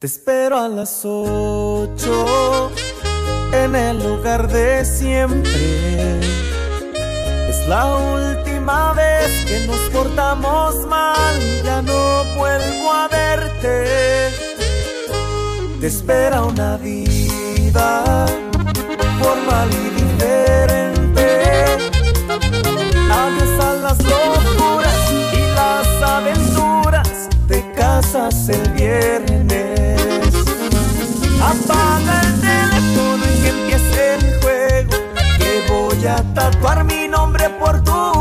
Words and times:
Te 0.00 0.06
espero 0.06 0.56
a 0.58 0.66
las 0.66 1.02
ocho 1.04 2.72
en 3.52 3.76
el 3.76 4.02
lugar 4.02 4.48
de 4.48 4.82
siempre. 4.82 6.18
Es 7.50 7.68
la 7.68 7.84
última 7.96 8.94
vez 8.94 9.44
que 9.44 9.66
nos 9.66 9.90
portamos 9.90 10.86
mal 10.86 11.34
y 11.42 11.62
ya 11.62 11.82
no 11.82 12.24
vuelvo 12.34 12.90
a 12.90 13.08
verte. 13.08 14.30
Te 15.82 15.86
espera 15.86 16.44
una 16.44 16.78
vida 16.78 18.26
formal 19.20 19.68
y 19.70 20.02
diferente. 20.02 21.42
Adiós 23.12 23.64
a 23.66 23.74
las 23.74 23.98
locuras 24.02 25.12
y 25.34 25.42
las 25.54 26.02
aventuras. 26.02 27.28
Te 27.46 27.70
casas 27.72 28.48
el 28.48 28.66
viernes. 28.70 29.79
Apaga 31.42 32.20
el 32.22 32.40
teléfono 32.40 33.24
y 33.24 33.42
que 33.42 33.48
empiece 33.48 34.14
el 34.14 34.40
juego. 34.40 34.90
Que 35.38 35.64
voy 35.68 36.06
a 36.06 36.22
tatuar 36.34 36.84
mi 36.84 37.08
nombre 37.08 37.48
por 37.58 37.82
tu 37.82 38.19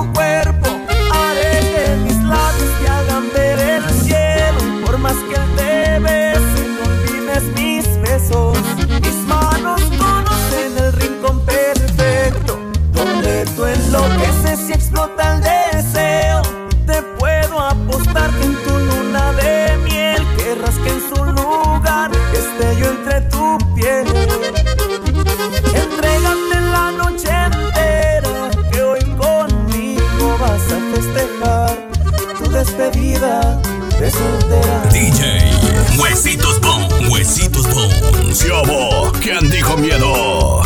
Huesitos 35.99 36.59
Bone, 36.61 37.09
Huesitos 37.09 37.67
Bone. 37.73 38.33
Yobo, 38.33 39.11
¿quién 39.21 39.49
dijo 39.49 39.77
miedo? 39.77 40.61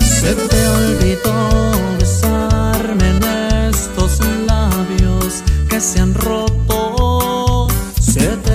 Se 0.00 0.34
te 0.34 0.68
olvidó 0.68 1.72
besarme 1.98 3.08
en 3.08 3.24
estos 3.70 4.20
labios 4.46 5.42
que 5.68 5.80
se 5.80 6.00
han 6.00 6.14
roto. 6.14 7.68
Se 8.00 8.36
te 8.36 8.49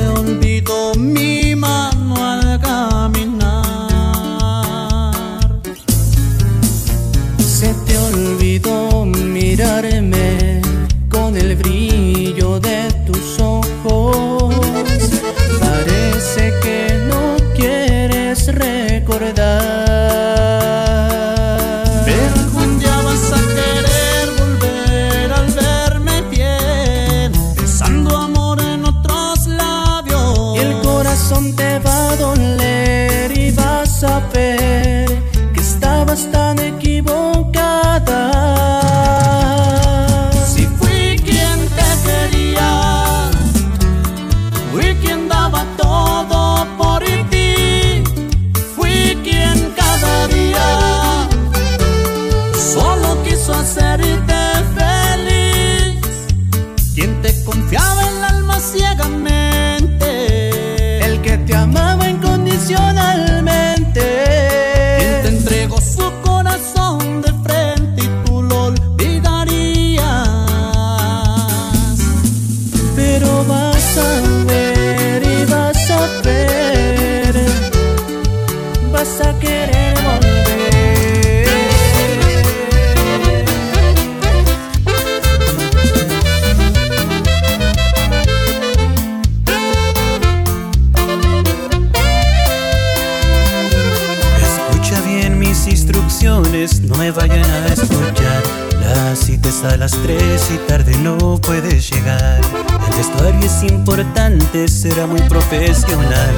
es 100.09 100.21
a 100.21 100.31
las 100.31 100.47
3 100.47 100.51
y 100.51 100.67
tarde 100.67 100.97
no 100.97 101.37
puedes 101.41 101.89
llegar. 101.89 102.41
El 102.89 102.97
vestuario 102.97 103.39
es 103.41 103.63
importante, 103.63 104.67
será 104.67 105.07
muy 105.07 105.21
profesional. 105.21 106.31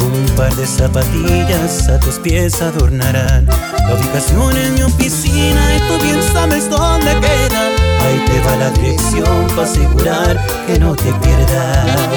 Un 0.00 0.36
par 0.36 0.54
de 0.56 0.66
zapatillas 0.66 1.88
a 1.88 2.00
tus 2.00 2.16
pies 2.16 2.60
adornarán. 2.60 3.46
La 3.46 3.94
ubicación 3.94 4.56
es 4.56 4.72
mi 4.72 4.82
oficina 4.82 5.76
y 5.76 5.78
tú 5.88 6.04
bien 6.04 6.20
sabes 6.32 6.68
dónde 6.68 7.10
queda. 7.20 7.68
Ahí 8.00 8.24
te 8.26 8.40
va 8.40 8.56
la 8.56 8.70
dirección 8.70 9.46
para 9.48 9.62
asegurar 9.62 10.40
que 10.66 10.78
no 10.78 10.94
te 10.96 11.12
pierdas. 11.12 12.08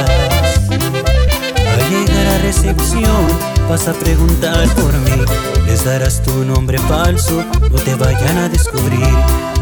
Al 0.69 1.89
llegar 1.89 2.27
a 2.27 2.37
recepción 2.39 3.27
vas 3.69 3.87
a 3.87 3.93
preguntar 3.93 4.67
por 4.69 4.93
mí 4.99 5.25
Les 5.67 5.83
darás 5.83 6.23
tu 6.23 6.45
nombre 6.45 6.77
falso, 6.79 7.43
no 7.69 7.79
te 7.79 7.95
vayan 7.95 8.37
a 8.37 8.49
descubrir 8.49 9.07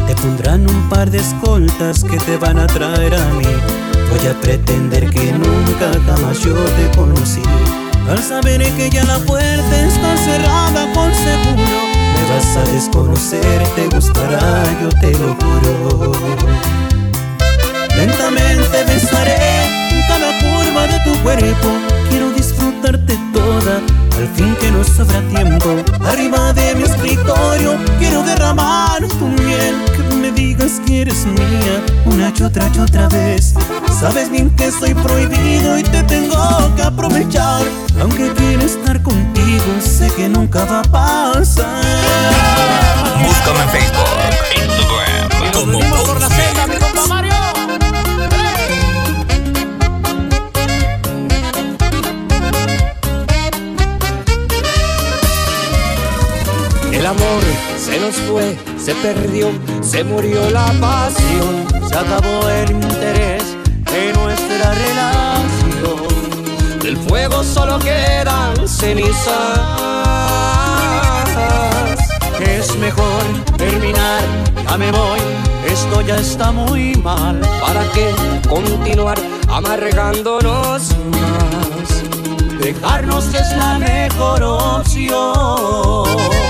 Te 0.06 0.14
pondrán 0.14 0.68
un 0.68 0.88
par 0.88 1.10
de 1.10 1.18
escoltas 1.18 2.04
que 2.04 2.16
te 2.18 2.36
van 2.36 2.58
a 2.58 2.66
traer 2.66 3.14
a 3.14 3.28
mí 3.34 3.46
Voy 4.10 4.26
a 4.28 4.40
pretender 4.40 5.10
que 5.10 5.32
nunca 5.32 5.90
jamás 6.06 6.40
yo 6.40 6.54
te 6.54 6.96
conocí 6.96 7.42
Al 8.08 8.22
saber 8.22 8.62
que 8.76 8.90
ya 8.90 9.04
la 9.04 9.18
puerta 9.18 9.86
está 9.86 10.16
cerrada 10.16 10.92
por 10.94 11.12
seguro 11.14 11.78
Me 12.14 12.34
vas 12.34 12.56
a 12.56 12.72
desconocer, 12.72 13.62
te 13.74 13.88
gustará, 13.88 14.64
yo 14.80 14.88
te 15.00 15.10
lo 15.18 15.34
juro 15.34 16.12
Lentamente 17.96 18.84
besaré 18.86 19.46
cada 20.06 20.38
curva 20.38 20.86
de 20.86 21.00
tu 21.00 21.18
cuerpo. 21.22 21.68
Quiero 22.10 22.30
disfrutarte 22.30 23.18
toda, 23.32 23.80
al 24.18 24.28
fin 24.34 24.54
que 24.60 24.70
no 24.70 24.84
sobra 24.84 25.20
tiempo. 25.28 25.76
Arriba 26.04 26.52
de 26.52 26.74
mi 26.74 26.84
escritorio, 26.84 27.76
quiero 27.98 28.22
derramar 28.22 29.00
tu 29.18 29.26
miel. 29.26 29.74
Digas 30.36 30.80
que 30.86 31.00
eres 31.00 31.24
mía, 31.24 31.82
una 32.04 32.30
y 32.38 32.42
otra 32.42 32.70
y 32.74 32.78
otra 32.78 33.08
vez. 33.08 33.54
Sabes 33.98 34.30
bien 34.30 34.50
que 34.50 34.70
soy 34.70 34.92
prohibido 34.92 35.78
y 35.78 35.82
te 35.82 36.02
tengo 36.02 36.36
que 36.76 36.82
aprovechar. 36.82 37.64
Aunque 38.00 38.30
quiero 38.34 38.62
estar 38.62 39.02
contigo, 39.02 39.64
sé 39.80 40.08
que 40.14 40.28
nunca 40.28 40.66
va 40.66 40.80
a 40.80 40.82
pasar. 40.82 42.15
se 58.86 58.94
perdió, 58.94 59.50
se 59.80 60.04
murió 60.04 60.48
la 60.50 60.66
pasión, 60.80 61.66
se 61.88 61.98
acabó 61.98 62.48
el 62.48 62.70
interés 62.70 63.42
de 63.90 64.12
nuestra 64.12 64.74
relación. 64.74 66.78
Del 66.84 66.96
fuego 66.96 67.42
solo 67.42 67.80
quedan 67.80 68.54
cenizas. 68.68 69.58
Es 72.40 72.76
mejor 72.76 73.24
terminar, 73.56 74.22
ya 74.68 74.76
me 74.76 74.92
voy, 74.92 75.18
esto 75.68 76.02
ya 76.02 76.18
está 76.18 76.52
muy 76.52 76.94
mal. 76.94 77.40
¿Para 77.60 77.82
qué 77.90 78.14
continuar 78.48 79.18
amargándonos 79.48 80.94
más? 81.10 82.04
Dejarnos 82.60 83.34
es 83.34 83.50
la 83.56 83.80
mejor 83.80 84.44
opción. 84.44 86.45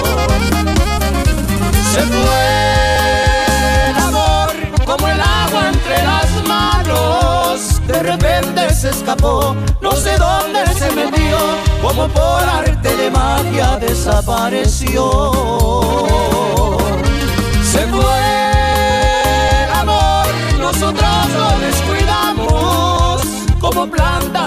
Se 1.97 2.03
fue 2.03 3.89
el 3.89 3.97
amor 3.97 4.51
como 4.85 5.09
el 5.09 5.19
agua 5.19 5.69
entre 5.73 6.03
las 6.05 6.31
manos. 6.47 7.81
De 7.87 8.03
repente 8.03 8.75
se 8.75 8.91
escapó, 8.91 9.57
no 9.81 9.93
sé 9.93 10.19
dónde 10.19 10.67
se 10.75 10.93
metió, 10.93 11.39
como 11.81 12.07
por 12.09 12.43
arte 12.43 12.95
de 12.97 13.11
magia 13.11 13.79
desapareció. 13.79 15.23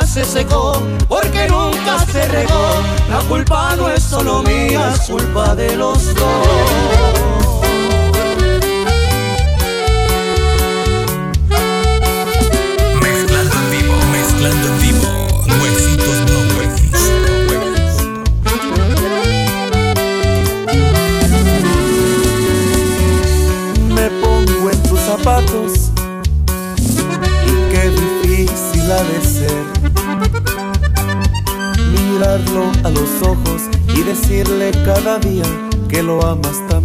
se 0.10 0.26
secó, 0.26 0.82
porque 1.08 1.48
nunca 1.48 2.04
se 2.12 2.28
regó. 2.28 2.82
La 3.10 3.20
culpa 3.30 3.76
no 3.76 3.90
es 3.90 4.02
solo 4.02 4.42
mía, 4.42 4.94
es 4.96 5.02
culpa 5.02 5.54
de 5.54 5.76
los 5.76 6.16
dos. 6.16 6.48
Mezclando 13.02 13.56
en 13.56 13.72
vivo, 13.72 13.96
mezclando 14.12 14.68
en 14.68 14.79
vivo. 14.79 14.79
sabía 35.10 35.44
que 35.90 36.04
lo 36.04 36.24
amas 36.24 36.58
tanto. 36.68 36.79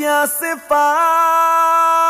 te 0.00 0.08
hace 0.08 0.56
falta. 0.66 2.00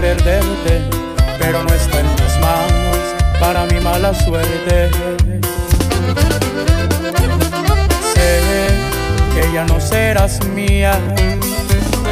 perderte, 0.00 0.82
pero 1.38 1.62
no 1.62 1.74
está 1.74 2.00
en 2.00 2.06
mis 2.06 2.38
manos 2.40 2.98
para 3.40 3.64
mi 3.66 3.80
mala 3.80 4.14
suerte. 4.14 4.90
Sé 8.14 8.40
que 9.34 9.52
ya 9.52 9.64
no 9.64 9.80
serás 9.80 10.44
mía, 10.46 10.98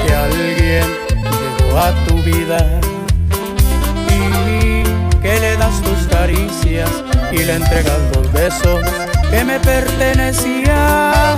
que 0.07 0.15
alguien 0.15 0.87
llegó 1.59 1.79
a 1.79 1.93
tu 2.07 2.17
vida 2.23 2.81
y 4.09 4.83
que 5.21 5.41
le 5.41 5.57
das 5.57 5.81
tus 5.83 6.07
caricias 6.09 6.91
y 7.31 7.39
le 7.39 7.55
entregas 7.55 7.99
los 8.15 8.33
besos 8.33 8.81
que 9.31 9.45
me 9.45 9.59
pertenecían. 9.61 11.37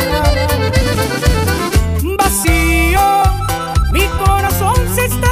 Vacío, 2.18 3.22
mi 3.92 4.06
corazón 4.24 4.76
se 4.94 5.04
está 5.06 5.23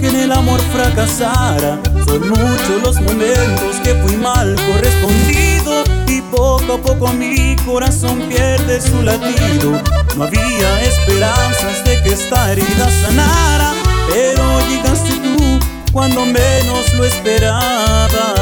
que 0.00 0.08
en 0.08 0.16
el 0.16 0.32
amor 0.32 0.60
fracasara. 0.72 1.78
Son 2.06 2.28
muchos 2.28 2.82
los 2.82 3.00
momentos 3.00 3.76
que 3.82 3.94
fui 3.96 4.16
mal 4.16 4.54
correspondido 4.54 5.84
y 6.08 6.22
poco 6.22 6.74
a 6.74 6.78
poco 6.78 7.12
mi 7.12 7.56
corazón 7.66 8.20
pierde 8.28 8.80
su 8.80 9.02
latido. 9.02 9.80
No 10.16 10.24
había 10.24 10.82
esperanzas 10.82 11.84
de 11.84 12.02
que 12.02 12.12
esta 12.14 12.52
herida 12.52 12.88
sanara, 13.02 13.72
pero 14.08 14.60
llegaste 14.68 15.12
tú 15.14 15.58
cuando 15.92 16.24
menos 16.24 16.94
lo 16.94 17.04
esperaba. 17.04 18.34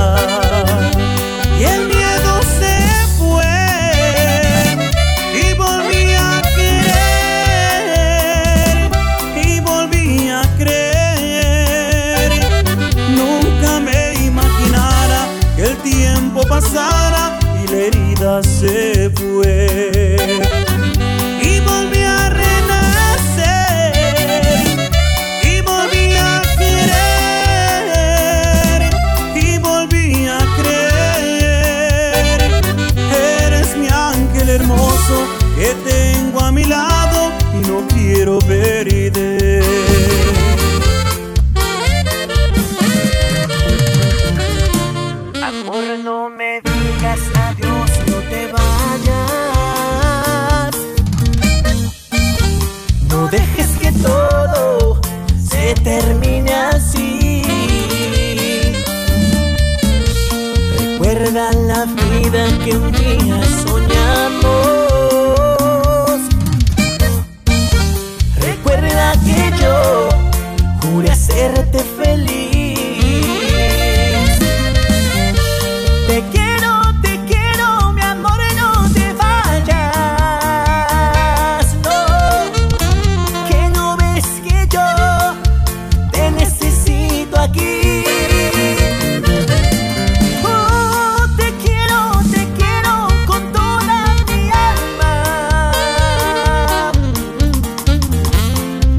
Y 1.58 1.64
el 1.64 1.88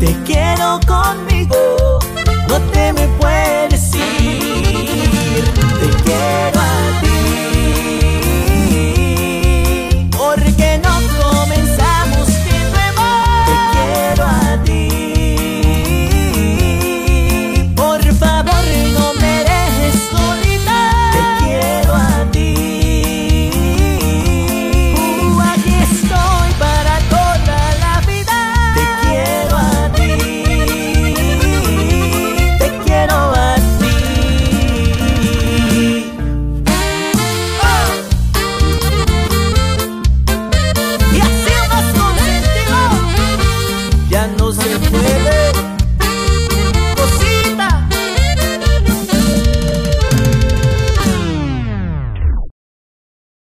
te 0.06 0.14
quiero. 0.24 0.45